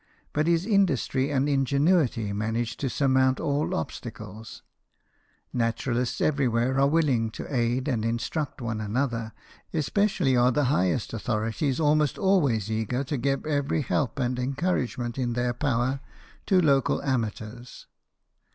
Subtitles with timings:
[0.33, 4.63] But his industry and in genuity managed to surmount all obstacles.
[5.53, 9.31] Naturalists everywhere are very willing to aid and instruct one another;
[9.75, 15.33] especially are the highest authorities almost always eager to give every help and encouragement in
[15.33, 15.99] their power
[16.47, 17.85] to ocal amateurs.